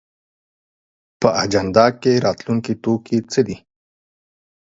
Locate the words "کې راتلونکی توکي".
2.01-3.17